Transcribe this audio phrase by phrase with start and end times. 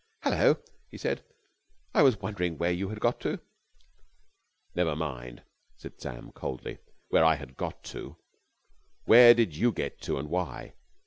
[0.23, 0.57] "Hullo!"
[0.89, 1.23] he said.
[1.93, 3.39] "I was wondering where you had got to."
[4.73, 5.43] "Never mind,"
[5.75, 8.15] said Sam coldly, "where I had got to!
[9.05, 10.73] Where did you get to, and why?